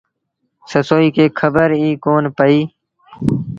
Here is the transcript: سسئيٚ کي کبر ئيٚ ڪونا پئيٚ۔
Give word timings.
سسئيٚ 0.71 1.13
کي 1.15 1.25
کبر 1.39 1.69
ئيٚ 1.79 1.99
ڪونا 2.03 2.29
پئيٚ۔ 2.37 2.65